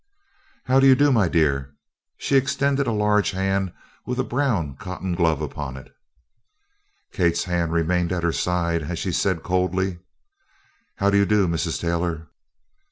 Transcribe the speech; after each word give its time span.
"How 0.63 0.79
do 0.79 0.87
you 0.87 0.95
do, 0.95 1.11
my 1.11 1.27
dear?" 1.29 1.75
She 2.17 2.35
extended 2.35 2.87
a 2.87 2.91
large 2.91 3.29
hand 3.29 3.71
with 4.03 4.17
a 4.19 4.23
brown 4.23 4.75
cotton 4.77 5.13
glove 5.13 5.43
upon 5.43 5.77
it. 5.77 5.93
Kate's 7.11 7.43
hand 7.43 7.71
remained 7.71 8.11
at 8.11 8.23
her 8.23 8.31
side, 8.31 8.81
as 8.89 8.97
she 8.97 9.11
said 9.11 9.43
coldly: 9.43 9.99
"How 10.95 11.11
do 11.11 11.17
you 11.19 11.25
do, 11.27 11.47
Mrs. 11.47 11.79
Taylor?" 11.79 12.29